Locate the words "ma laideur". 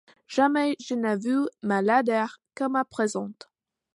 1.61-2.41